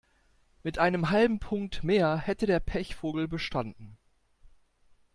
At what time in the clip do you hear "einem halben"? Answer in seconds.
0.79-1.37